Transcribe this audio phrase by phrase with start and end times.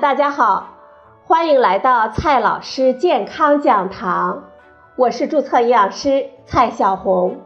[0.00, 0.68] 大家好，
[1.24, 4.44] 欢迎来到蔡老师健康讲堂，
[4.94, 7.40] 我是注册营养师蔡小红。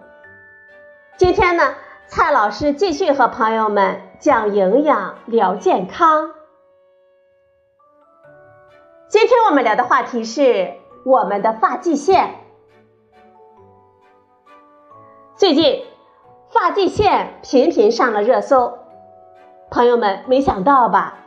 [1.16, 1.74] 今天呢，
[2.08, 6.32] 蔡老师继续和朋友们讲营养聊健康。
[9.08, 10.74] 今天我们聊的话题是
[11.06, 12.34] 我们的发际线。
[15.36, 15.86] 最近，
[16.50, 18.78] 发际线频频上了热搜，
[19.70, 21.20] 朋友们没想到吧？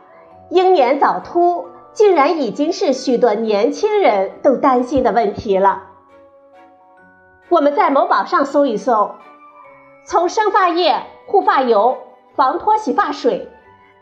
[0.48, 5.82] 英年早秃竟然已经是许多年轻人都担心的问题了。
[7.48, 9.16] 我们在某宝上搜一搜，
[10.04, 11.98] 从生发液、护发油、
[12.34, 13.48] 防脱洗发水，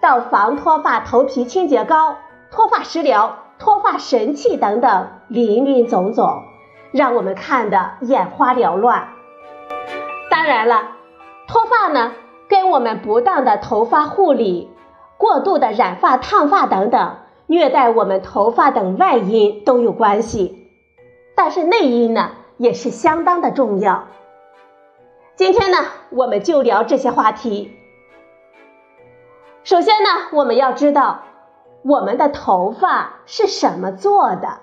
[0.01, 2.17] 到防脱发头皮清洁膏、
[2.51, 6.43] 脱发食疗、脱发神器等等，林林总总，
[6.93, 9.09] 让我们看得眼花缭乱。
[10.31, 10.91] 当然了，
[11.47, 12.13] 脱发呢，
[12.49, 14.74] 跟我们不当的头发护理。
[15.17, 20.69] 过度的染发、烫发等等，虐待我们头发等外因都有关系，
[21.35, 24.05] 但是内因呢也是相当的重要。
[25.37, 25.79] 今天呢，
[26.11, 27.77] 我们就聊这些话题。
[29.63, 31.23] 首先呢，我们要知道
[31.83, 34.59] 我们的头发是什么做的。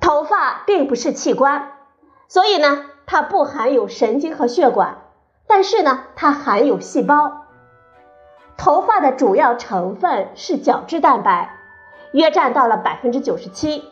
[0.00, 1.72] 头发并不是器官，
[2.26, 4.98] 所以呢，它不含有神经和血管，
[5.46, 7.37] 但是呢，它含有细胞。
[8.58, 11.56] 头发的主要成分是角质蛋白，
[12.10, 13.84] 约占到了百分之九十七。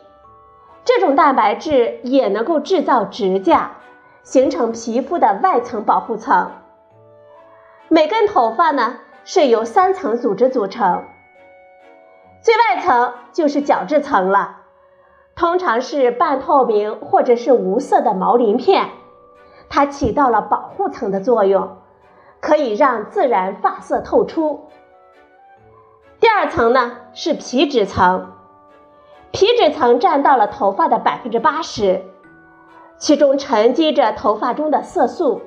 [0.83, 3.71] 这种蛋白质也能够制造指甲，
[4.23, 6.51] 形成皮肤的外层保护层。
[7.87, 11.05] 每根头发呢是由三层组织组成，
[12.41, 14.57] 最外层就是角质层了，
[15.33, 18.89] 通常是半透明或者是无色的毛鳞片，
[19.69, 21.77] 它起到了保护层的作用。
[22.39, 24.67] 可以让自然发色透出。
[26.19, 28.31] 第二层呢是皮脂层，
[29.31, 32.03] 皮脂层占到了头发的百分之八十，
[32.97, 35.41] 其中沉积着头发中的色素，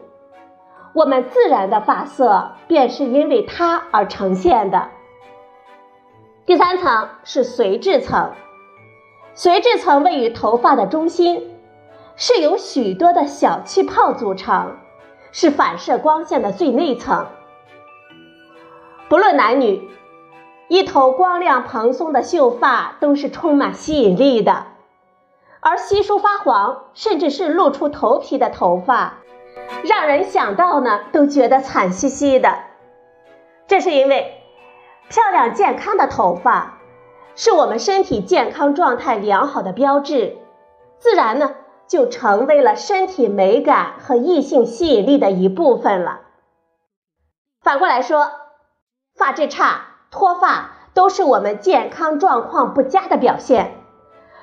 [0.92, 4.88] 我们自然的发色便是因为它而呈现的。
[6.46, 8.30] 第三层是髓质层，
[9.34, 11.56] 髓质层位于头发的中心，
[12.16, 14.76] 是由许多的小气泡组成。
[15.32, 17.26] 是反射光线的最内层。
[19.08, 19.88] 不论男女，
[20.68, 24.66] 一头光亮蓬松的秀发都是充满吸引力的，
[25.60, 29.18] 而稀疏发黄，甚至是露出头皮的头发，
[29.84, 32.58] 让人想到呢都觉得惨兮兮的。
[33.66, 34.42] 这是因为，
[35.08, 36.78] 漂亮健康的头发，
[37.34, 40.38] 是我们身体健康状态良好的标志，
[40.98, 41.54] 自然呢。
[41.90, 46.20] 就成为了身体美感和异性吸引力的一部分了。
[47.60, 48.30] 反过来说，
[49.16, 53.72] 发质差、脱发都是我们健康状况不佳的表现，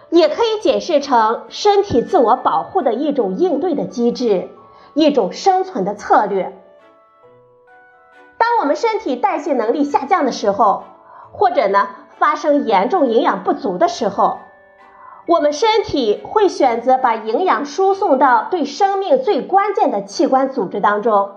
[0.09, 4.49] 也可以解释成身体自我保护的一种应对的机制，
[4.93, 6.61] 一种生存的策略。
[8.37, 10.83] 当我们身体代谢能力下降的时候，
[11.31, 11.87] 或者呢
[12.17, 14.39] 发生严重营养不足的时候。
[15.27, 21.31] 我们身体会选择把营养输送到对生命最关键的器官组织当中，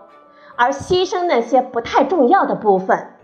[0.55, 3.15] 而牺牲那些不太重要的部分。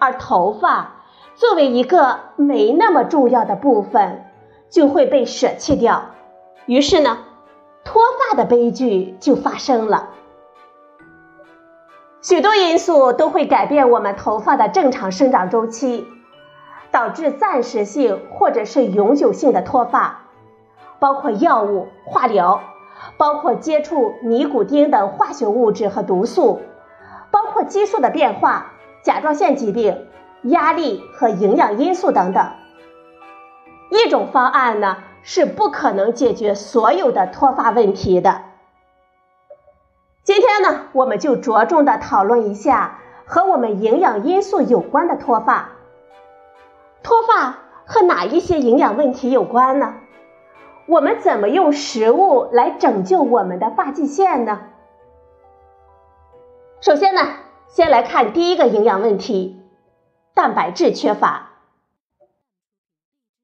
[0.00, 1.02] 而头发
[1.36, 4.24] 作为一个没那么重要的部分，
[4.68, 6.06] 就会被舍弃掉。
[6.66, 7.18] 于是呢，
[7.84, 10.10] 脱发的悲剧就发生了。
[12.22, 16.06] 许多因素都会改变我们头发的正常生长周期。
[16.90, 20.22] 导致暂时性或者是永久性的脱发，
[20.98, 22.60] 包括药物、化疗，
[23.16, 26.60] 包括接触尼古丁等化学物质和毒素，
[27.30, 30.08] 包括激素的变化、甲状腺疾病、
[30.42, 32.50] 压力和营养因素等等。
[33.90, 38.42] 一种方案呢是不可能解决所有的脱发问题的。
[40.22, 45.70] 今天呢，我们就着重的讨论一下和我们营养因素有关的脱发。
[47.02, 49.94] 脱发和哪一些营养问题有关呢？
[50.86, 54.60] 我们怎么用食物来拯救我们的发际线呢？
[56.80, 57.20] 首先呢，
[57.68, 59.62] 先来看第一个营养问题：
[60.34, 61.50] 蛋白质缺乏。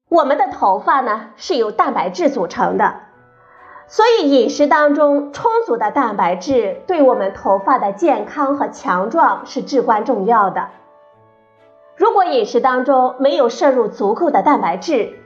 [0.09, 3.01] 我们的头发呢是由蛋白质组成的，
[3.87, 10.69] 所以饮食当中充足的蛋白质对我们头发的健康和强壮是至关重要的。
[11.97, 15.17] 如果饮食当中没有摄入足够的蛋白质，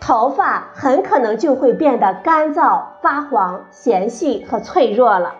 [0.00, 5.34] 头发很可能就会变得干燥、发黄、纤细和脆弱了。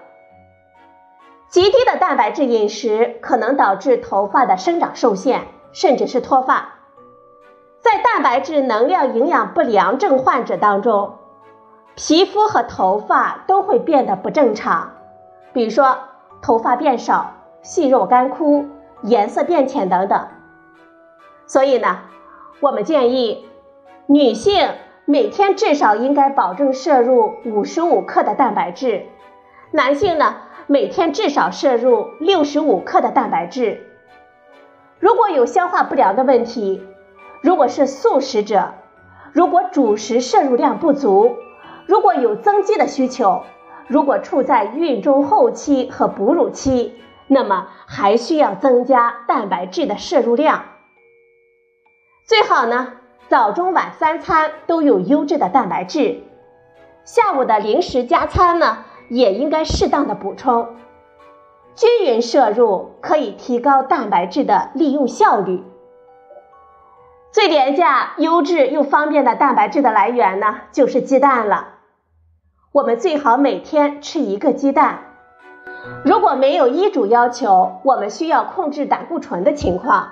[1.48, 5.42] 极低的蛋白质饮食可能导致头发的生长受限，
[5.72, 6.74] 甚至是脱发。
[7.80, 11.18] 在蛋白质能量营养不良症患者当中，
[11.94, 14.92] 皮肤和头发都会变得不正常，
[15.52, 15.98] 比如说
[16.40, 18.66] 头发变少、细肉干枯、
[19.02, 20.26] 颜色变浅等等。
[21.48, 22.02] 所以呢，
[22.60, 23.48] 我们建议
[24.06, 24.68] 女性
[25.06, 29.06] 每天至少应该保证摄入五十五克的蛋白质，
[29.70, 30.36] 男性呢
[30.66, 33.86] 每天至少摄入六十五克的蛋白质。
[35.00, 36.82] 如果有消化不良的问题，
[37.40, 38.74] 如果是素食者，
[39.32, 41.36] 如果主食摄入量不足，
[41.86, 43.44] 如果有增肌的需求，
[43.86, 50.64] 如果处在孕中后期和哺乳期，那么还需要增加蛋白质的摄入量。
[52.28, 52.88] 最好呢，
[53.28, 56.20] 早中晚三餐都有优质的蛋白质，
[57.02, 60.76] 下午的零食加餐呢，也应该适当的补充，
[61.74, 65.64] 均匀摄入可以提高蛋白质的利用效率。
[67.32, 71.76] 最廉价、优质又方便的蛋白质的来源呢，就是鸡蛋了。
[72.72, 75.14] 我们最好每天吃一个鸡蛋。
[76.04, 80.10] 如果没有医嘱要求，我们需要控制胆固醇的情况，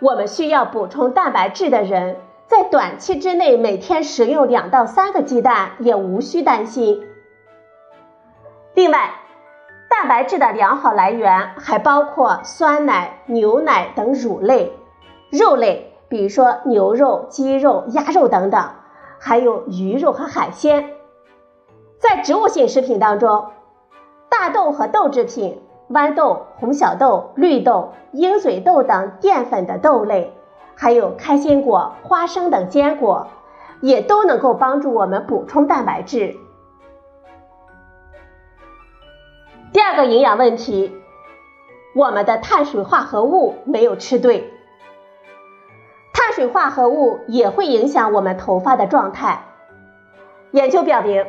[0.00, 2.16] 我们需要补充蛋白质的人，
[2.46, 7.06] 在短期之内每天食用两到三个鸡蛋也无需担心。
[8.74, 9.10] 另外，
[9.88, 14.72] 蛋白质的良好来源还包括酸奶、牛奶等乳类、
[15.30, 15.92] 肉类。
[16.08, 18.70] 比如说牛肉、鸡肉、鸭肉等等，
[19.18, 20.90] 还有鱼肉和海鲜。
[21.98, 23.46] 在植物性食品当中，
[24.28, 30.34] 大豆和豆制品、豌豆、红小豆、绿豆、鹰嘴豆等淀粉的豆类，
[30.74, 33.28] 还有开心果、花生等坚果，
[33.80, 36.36] 也都能够帮助我们补充蛋白质。
[39.72, 40.96] 第二个营养问题，
[41.94, 44.52] 我们的碳水化合物没有吃对。
[46.12, 49.44] 碳水化合物也会影响我们头发的状态。
[50.50, 51.26] 研究表明，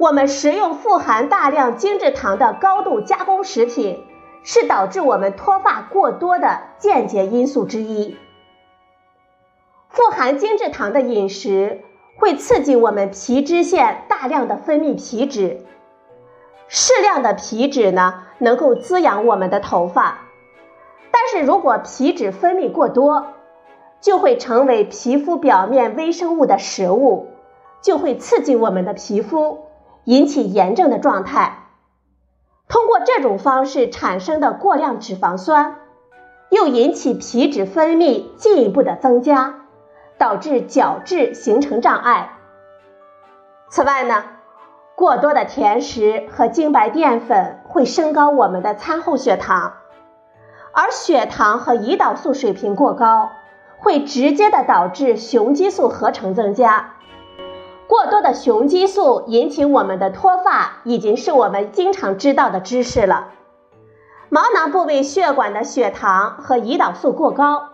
[0.00, 4.02] 我们食用富含大量精制糖的高度加工食品，
[4.42, 8.16] 是导致我们脱发过多的间接因素之一。
[9.90, 11.82] 富含精制糖的饮食
[12.16, 15.66] 会刺激我们皮脂腺大量的分泌皮脂，
[16.66, 20.20] 适量的皮脂呢，能够滋养我们的头发。
[21.10, 23.26] 但是如果皮脂分泌过多，
[24.00, 27.28] 就会成为皮肤表面微生物的食物，
[27.82, 29.66] 就会刺激我们的皮肤，
[30.04, 31.68] 引起炎症的状态。
[32.68, 35.76] 通过这种方式产生的过量脂肪酸，
[36.50, 39.66] 又引起皮脂分泌进一步的增加，
[40.18, 42.38] 导致角质形成障碍。
[43.68, 44.24] 此外呢，
[44.94, 49.74] 过多的甜食和精白淀粉会升高我们的餐后血糖，
[50.72, 53.30] 而血糖和胰岛素水平过高。
[53.82, 56.96] 会直接的导致雄激素合成增加，
[57.90, 63.30] 过多的雄激素引起我们的脱发，已经是我们经常知道的知识了。
[64.28, 67.70] 毛囊部位血管的血糖和胰岛素过高，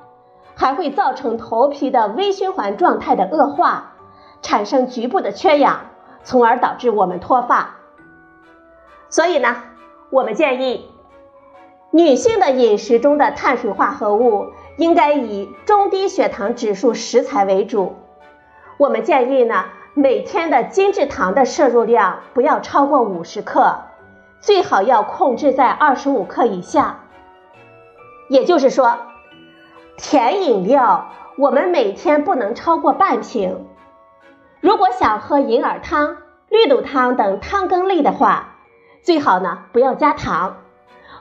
[0.55, 3.93] 还会造成头皮的微循环状态的恶化，
[4.41, 5.81] 产生局部的缺氧，
[6.25, 7.77] 从而导致我们脱发。
[9.11, 9.55] 所以呢，
[10.09, 10.91] 我们建议
[11.91, 14.47] 女性的饮食中的碳水化合物。
[14.79, 17.95] 应该以中低血糖指数食材为主。
[18.77, 19.65] 我们建议呢，
[19.99, 23.81] 每天的精制糖的摄入量不要超过五十克，
[24.41, 27.01] 最好要控制在二十五克以下。
[28.29, 28.99] 也就是说，
[29.97, 33.65] 甜饮料我们每天不能超过半瓶。
[34.61, 36.19] 如果想喝银耳汤、
[36.51, 38.57] 绿豆汤等汤羹类的话，
[39.01, 40.59] 最好呢不要加糖，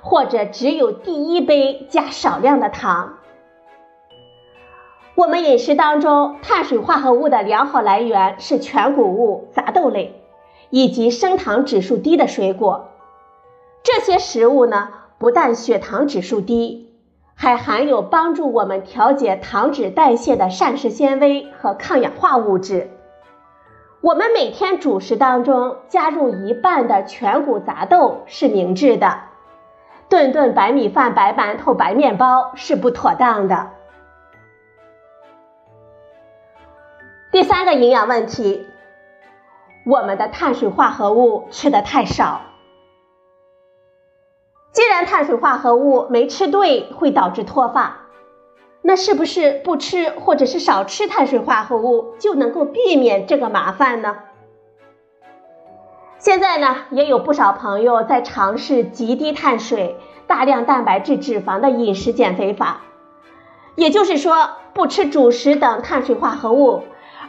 [0.01, 3.19] 或者只有第一杯加少量的糖。
[5.15, 10.21] 我们饮食当中碳水化合物的良好来源是全谷物、杂豆类，
[10.69, 12.89] 以及升糖指数低的水果。
[13.81, 16.93] 这些食物呢，不但血糖指数低，
[17.33, 22.89] 还含有帮助我们调节糖脂代谢的膳食纤维和抗氧化物质。
[24.01, 29.19] 我们每天主食当中加入一半的全谷杂豆是明智的，
[30.09, 33.69] 顿顿白米饭、白馒头、白面包是不妥当的。
[37.35, 38.65] 第三个营养问题，
[39.85, 42.39] 我们的碳水化合物吃的太少。
[44.71, 47.97] 既然碳水化合物没吃对会导致脱发，
[48.81, 54.15] 那是不是不吃或者是少吃碳水化合物就能够避免这个麻烦呢？
[56.17, 62.79] 现在呢，也有不少朋友在尝试极低碳水、大量蛋白质、脂肪的饮食减肥法。
[63.75, 66.83] 也就是说，不吃主食等碳水化合物，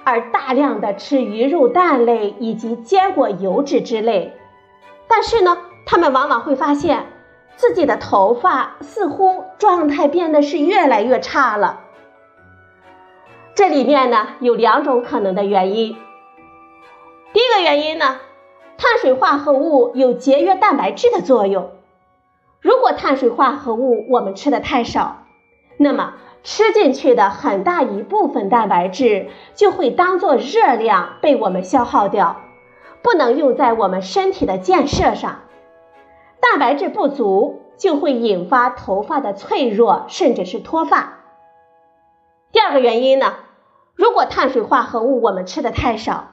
[0.07, 4.37] 而大量的吃鱼肉蛋类以及坚果油脂之类。
[5.09, 7.07] 但是呢，他们往往会发现
[7.57, 11.81] 自己的头发似乎状态变得是越来越差了。
[13.57, 15.97] 这里面呢有两种可能的原因。
[17.33, 18.21] 第一个原因呢，
[18.79, 21.73] 碳水化合物有节约蛋白质的作用。
[22.61, 25.25] 如果碳水化合物我们吃的太少，
[25.79, 26.15] 那么
[26.47, 32.41] 吃进去的很大一部分蛋白质就会当做热量被我们消耗掉，
[33.03, 35.41] 不能用在我们身体的建设上。
[36.41, 41.15] 蛋白质不足就会引发头发的脆弱，甚至是脱发。
[42.53, 43.35] 第二个原因呢，
[43.97, 46.29] 如果碳水化合物我们吃的太少，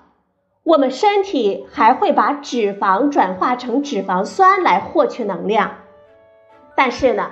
[0.63, 5.77] 我们身体还会把脂肪转化成脂肪酸来获取能量。
[6.75, 7.31] 但是呢，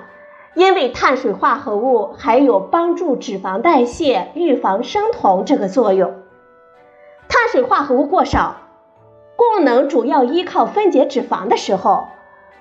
[0.54, 6.12] 因为碳水化合物还有帮助脂肪代谢、预防生酮这个作用，
[7.28, 8.56] 碳水化合物过少，
[9.34, 12.08] 功能主要依靠分解脂肪的时候，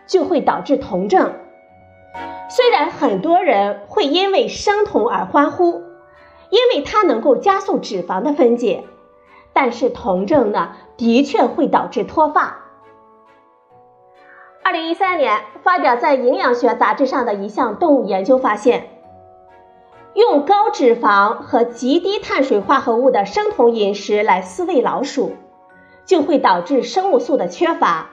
[0.07, 1.33] 就会导致酮症。
[2.50, 5.83] 虽然很多人会因为生酮而欢呼，
[6.50, 8.86] 因为它能够加速脂肪的分解，
[9.51, 12.61] 但是酮症呢，的确会导致脱发。
[14.63, 18.89] 二零一三年发表在《营养学杂志》上的一项动物研究发现，
[20.13, 25.36] 用高脂肪和极低碳水化合物的生酮饮食来饲喂老鼠，
[26.06, 28.12] 就会导致生物素的缺乏，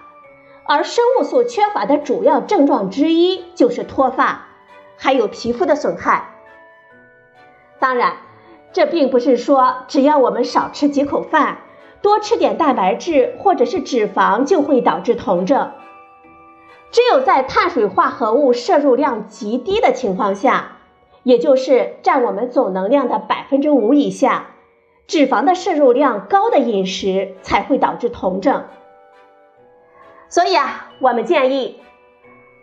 [0.64, 4.46] 而生物素缺乏的主要症状之一就是脱发，
[4.96, 6.30] 还有皮肤的损害。
[7.78, 8.16] 当然，
[8.72, 11.58] 这并不是说只要我们少吃几口饭，
[12.00, 15.72] 多吃点蛋白质或者是脂肪就会导致酮症。
[16.90, 20.78] 只有在碳水化合物摄入量极低的情况下，
[21.22, 24.54] 也就是占我们总能量的百分之五以下，
[25.06, 28.64] 脂肪的摄入量高的饮食才会导致酮症。
[30.30, 31.78] 所以啊，我们建议，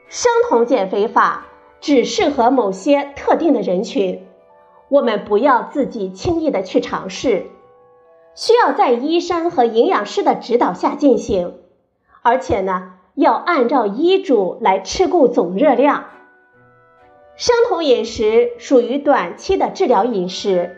[0.10, 1.46] 生酮减肥法
[1.80, 4.28] 只适合某些特定的人群，
[4.90, 7.46] 我们不要自己轻易的去尝试，
[8.34, 11.60] 需要在医生和营养师的指导下进行，
[12.24, 12.94] 而且呢。
[13.16, 16.06] 要按照医嘱来吃够总热量。
[17.36, 20.78] 生酮饮食属于短期的治疗饮食，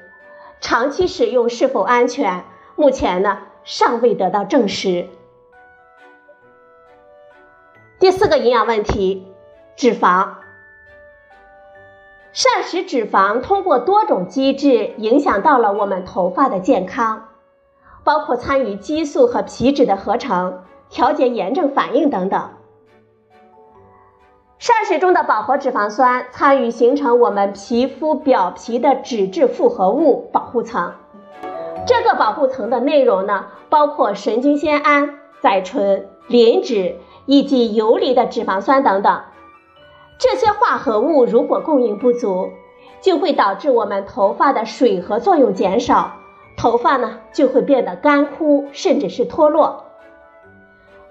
[0.61, 5.07] 长期使用是否安全，目前呢尚未得到证实。
[7.99, 9.27] 第四个营养问题，
[9.75, 10.35] 脂肪。
[12.31, 17.29] 膳食脂肪通过多种机制影响到了我们头发的健康，
[18.03, 20.63] 包括参与激素和皮脂的合成。
[20.89, 22.49] 调节炎症反应等等。
[24.59, 30.93] 膳食中的饱和脂肪酸参与形成我们皮肤表皮的脂质复合物保护层。
[31.85, 39.21] 这个保护层的内容呢，包括神经酰胺、甾醇、磷脂以及游离的脂肪酸等等。
[40.17, 42.49] 这些化合物如果供应不足，
[42.99, 46.13] 就会导致我们头发的水合作用减少，
[46.57, 49.86] 头发呢就会变得干枯，甚至是脱落。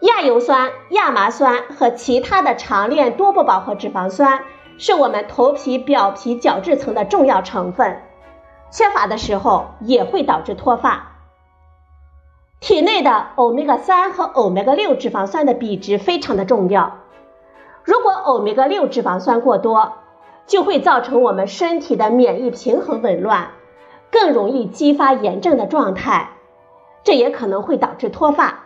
[0.01, 4.45] 亚油酸、亚麻酸和其他的长链多不饱和脂肪酸
[4.77, 8.03] 是我们头皮表皮角质层的重要成分，
[8.71, 11.13] 缺乏的时候也会导致脱发。
[12.61, 16.99] 体内的欧米伽三和欧米伽六脂肪酸的比值非常的重要，
[17.83, 19.95] 如果欧米伽六脂肪酸过多，
[20.47, 23.53] 就会造成我们身体的免疫平衡紊乱，
[24.11, 26.33] 更容易激发炎症的状态，
[27.03, 28.66] 这也可能会导致脱发。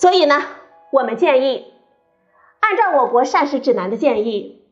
[0.00, 0.36] 所以呢，
[0.90, 1.74] 我们建议
[2.58, 4.62] 按照我国膳食指南的建议，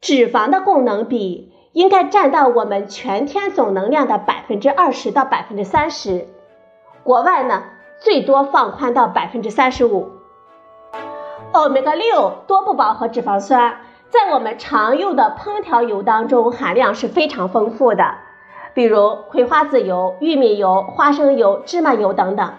[0.00, 6.28] 脂肪的供能比应该占到我们全天总能量的百分之二十到百分之三十，
[7.02, 7.64] 国外呢
[7.98, 10.12] 最多放宽到百分之三十五。
[11.50, 18.14] 欧米伽六多不饱和脂肪酸在我们常用的烹调油当中含量是非常丰富的，
[18.74, 22.54] 比如葵花籽油、玉米油、花生油、芝麻油等等。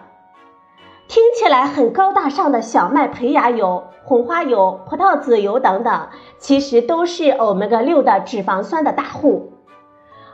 [1.14, 6.08] 听起来很高大上的小麦胚芽油、红花油、葡萄籽油等等，
[6.40, 9.54] 其实都是欧米伽六的脂肪酸的大户，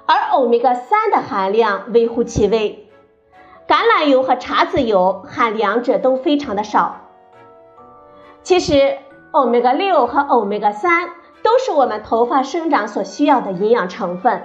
[0.06, 2.90] 而欧米伽三的含量微乎其微。
[3.68, 7.02] 橄榄油和茶籽油含两者都非常的少。
[8.42, 9.00] 其实，
[9.32, 11.10] 欧米伽六和欧米伽三
[11.44, 14.44] 都是我们头发生长所需要的营养成分，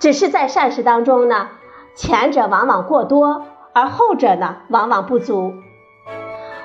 [0.00, 1.50] 只是在膳食当中呢，
[1.94, 3.44] 前者往往过多。
[3.72, 5.54] 而后者呢，往往不足。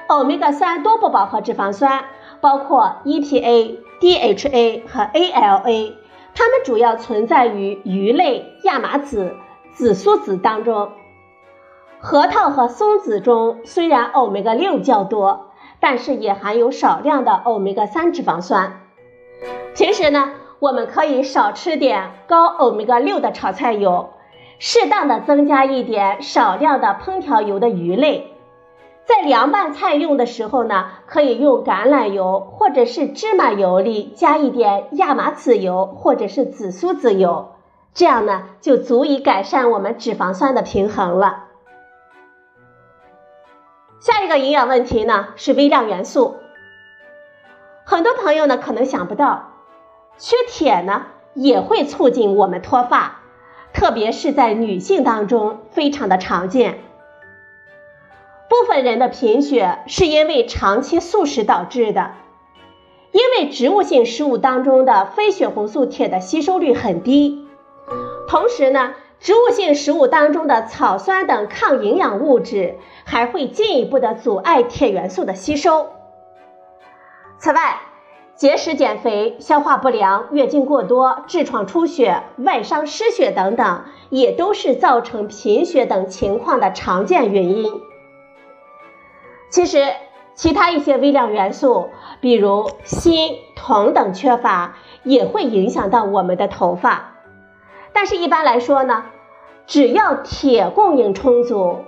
[0.08, 2.06] 欧米伽三多不饱和脂肪酸
[2.42, 5.94] 包括 EPA、DHA 和 ALA，
[6.36, 9.36] 它们主要存在于鱼类、亚麻籽、
[9.74, 10.92] 紫苏籽当中。
[12.00, 15.48] 核桃和松子中虽然欧米伽六较多，
[15.80, 18.82] 但是也含有少量的欧米伽三脂肪酸。
[19.76, 24.10] 平时呢，我们可以少吃点高欧米伽六的炒菜油，
[24.60, 28.32] 适当的增加一点少量的烹调油的鱼类。
[29.06, 37.52] 在凉拌菜用的时候呢，可以用橄榄油或者是芝麻油里加一点亚麻籽油或者是紫苏籽油，
[37.94, 41.44] 这样呢就足以改善我们脂肪酸的平衡了。
[44.00, 46.38] 下一个营养问题呢是微量元素，
[47.86, 49.52] 很多朋友呢可能想不到，
[50.18, 53.22] 缺铁呢也会促进我们脱发，
[53.76, 56.80] 特别是在女性当中非常的常见。
[58.48, 62.12] 部分人的贫血是因为长期素食导致的，
[63.12, 67.48] 因为植物性食物当中的非血红素铁的吸收率很低，
[68.30, 75.88] 同时呢，植物性食物当中的草酸等抗营养物质还会进一步的阻碍铁元素的吸收。
[77.38, 77.82] 此外，
[78.36, 87.82] 节食减肥、消化不良、月经过多、痔疮出血、外伤失血等等，也都是造成贫血等情况的常见原因。
[89.50, 89.88] 其实，
[90.34, 97.14] 其他一些微量元素，比如锌、铜等缺乏，也会影响到我们的头发。
[97.94, 99.06] 但是，一般来说呢，
[99.66, 101.86] 只要铁供应充足，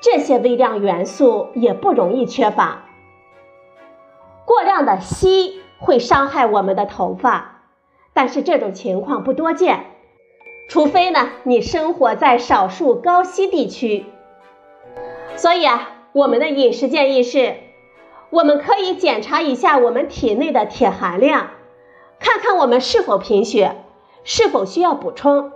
[0.00, 2.84] 这些微量元素也不容易缺乏。
[4.44, 7.62] 过量的硒会伤害我们的头发，
[8.12, 9.86] 但是这种情况不多见，
[10.68, 14.06] 除非呢你生活在少数高硒地区。
[15.36, 15.94] 所以啊。
[16.14, 17.56] 我们的饮食建议是，
[18.30, 21.50] 我们可以检查一下我们体内的铁含量，
[22.18, 23.76] 看看我们是否贫血，
[24.24, 25.52] 是否需要补充。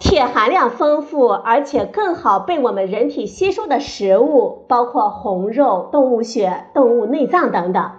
[0.00, 7.92] 铁含量丰富而且更好被我们人体吸收的食物包括红肉、动物血、动物内脏等等。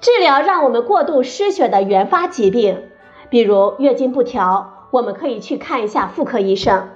[0.00, 2.90] 治疗让我们过度失血的原发疾病，
[3.30, 6.90] 比如月经不调，我们可以去看一下妇科医生。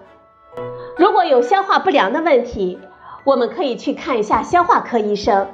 [0.97, 2.79] 如果有消化不良的问题，
[3.25, 5.49] 我们可以去看一下消化科医生，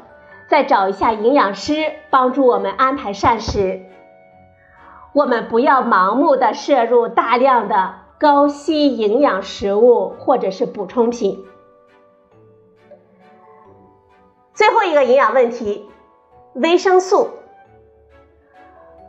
[0.48, 3.82] 再找一下营养师帮助我们安排膳食。
[5.12, 11.44] 我们不要盲目的摄入大量的高硒营养食物或者是补充品。
[14.52, 15.88] 最后一个营养问题，
[16.58, 17.28] 维生素。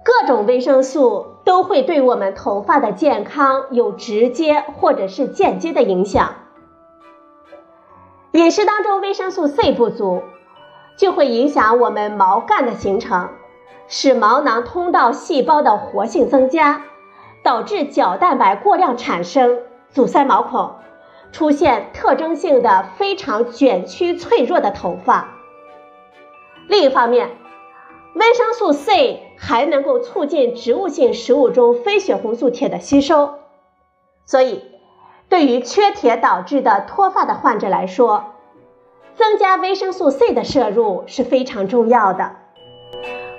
[0.03, 6.35] 各种维生素都会对我们头发的健康有直接或者是间接的影响。
[8.33, 10.23] 饮食当中维生素 C 不足，
[10.97, 13.29] 就会影响我们毛干的形成，
[13.87, 16.81] 使毛囊通道细胞的活性增加，
[17.45, 20.75] 导致角蛋白过量产生，阻塞毛孔，
[21.31, 25.36] 出现特征性的非常卷曲脆弱的头发。
[26.67, 27.29] 另一方面，
[28.13, 33.35] 维生素 C 还能够促进植物性食物中非血红素铁的吸收，
[34.25, 34.63] 所以
[35.29, 38.33] 对于缺铁导致的脱发的患者来说，
[39.15, 42.35] 增加维生素 C 的摄入是非常重要的。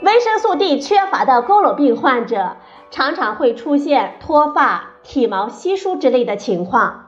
[0.03, 2.57] 维生素 D 缺乏的佝偻病患者
[2.91, 7.08] 常常会出现脱发、体毛稀疏之类的情况，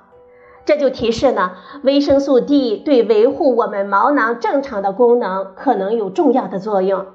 [0.70, 7.06] 这就提示呢，维生素 D 对维护我们毛囊正常的功能可能有重要的作用。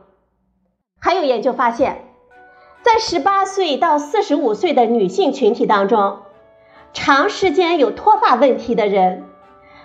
[1.00, 2.04] 还有研究发现，
[2.82, 6.18] 在十八岁到四十五岁的女性群体当中，
[6.92, 9.24] 长时间有脱发问题的人，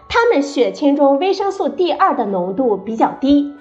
[0.09, 3.55] 他们血清中维生素 D 二的浓度比较低。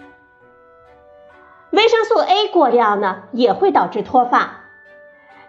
[1.70, 4.59] 维生素 A 过量呢，也会导致脱发，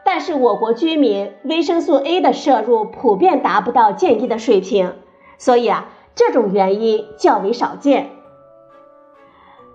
[0.04, 4.94] 但是我国居民维生素 A 的摄入普遍达不到建议的水平，
[5.38, 8.10] 所以啊，这种原因较为少见。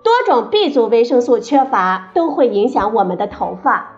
[0.02, 3.92] 多种 B 族维生素缺乏都会影响我们的头发。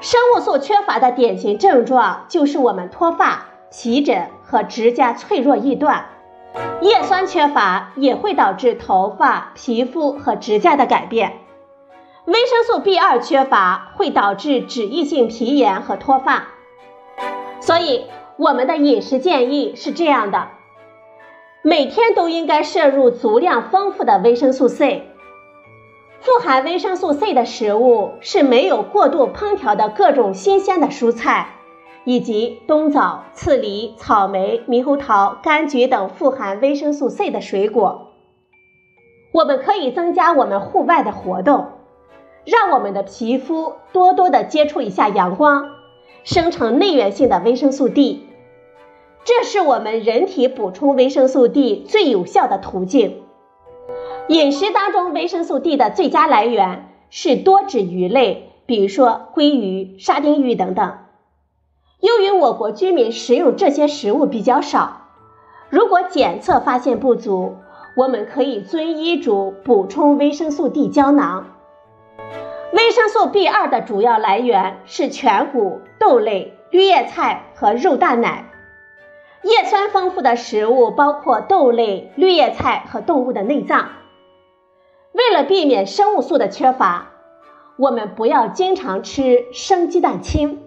[0.00, 6.06] 生物素缺乏的典型症状就是我们脱发、皮疹和指甲脆弱易断。
[6.82, 11.38] 叶酸缺乏也会导致头发、皮肤和指甲的改变。
[12.26, 16.48] 维生素 B2 缺乏会导致脂溢性皮炎和脱发。
[17.60, 20.48] 所以，我们的饮食建议是这样的。
[21.62, 25.08] 每天都应该摄入足量丰富的维生素 C。
[26.20, 31.54] 富含维生素 C 的食物是没有过度烹调的各种新鲜的蔬菜，
[32.04, 38.08] 以及冬枣、刺梨、草莓、猕猴桃、柑橘等富含维生素 C 的水果。
[39.32, 41.66] 我们可以增加我们户外的活动，
[42.46, 45.72] 让我们的皮肤多多的接触一下阳光，
[46.22, 48.24] 生成内源性的维生素 D，
[49.24, 53.22] 这是我们人体补充维生素 D 最有效的途径。
[54.28, 60.98] 饮食当中维生素 D 的最佳来源是多脂鱼类，比如说鲑鱼、沙丁鱼等等。
[61.98, 65.08] 由于我国居民食用这些食物比较少，
[65.68, 67.56] 如果检测发现不足，
[67.96, 71.55] 我们可以遵医嘱补充维生素 D 胶囊。
[72.76, 78.52] 维生素 B2 的主要来源是全谷、豆类、绿叶菜和肉蛋奶。
[79.42, 83.92] 叶酸丰富的食物包括豆类、绿叶菜和动物的内脏。
[85.12, 87.12] 为了避免生物素的缺乏，
[87.78, 90.62] 我们不要经常吃生鸡蛋清。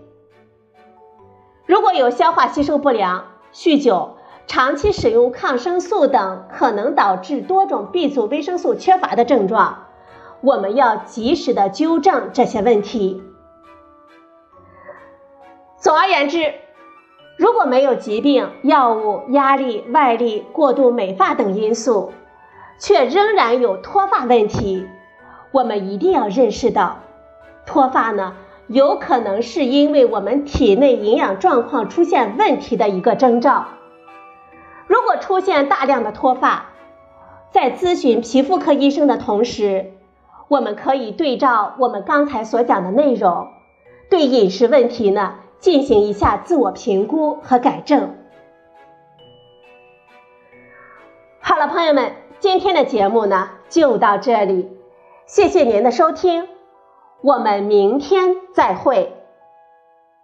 [1.68, 4.18] 如果有消化吸收不良、酗酒、
[4.48, 9.86] 长期使用抗生素等可能导致多种 B 族维生素缺乏的症状，
[10.42, 13.22] 我们要及时的纠正这些问题。
[15.78, 16.54] 总而言之，
[17.38, 22.12] 如果没有疾病、药物、压力、外力、过度美发等因素，
[22.78, 24.86] 却仍然有脱发问题，
[25.52, 27.00] 我们一定要认识到，
[27.66, 28.36] 脱发呢
[28.68, 33.68] 有可能是因为我们体内营养状况出现问题的一个征兆。
[34.88, 36.66] 如果出现大量的脱发，
[37.52, 39.94] 在咨询皮肤科医生的同时，
[40.50, 43.48] 我们可以对照我们刚才所讲的内容，
[44.10, 48.16] 对饮食问题呢进行一下自我评估和改正。
[51.40, 52.12] 好了，朋友们。
[52.40, 54.72] 今天的节目呢就到这里，
[55.26, 56.48] 谢谢您的收听，
[57.22, 59.19] 我们明天再会。